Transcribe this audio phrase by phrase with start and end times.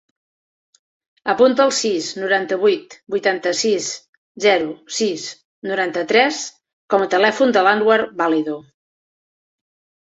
[1.33, 3.91] Apunta el sis, noranta-vuit, vuitanta-sis,
[4.47, 5.29] zero, sis,
[5.73, 6.43] noranta-tres
[6.95, 8.61] com a telèfon de l'Anwar Valido.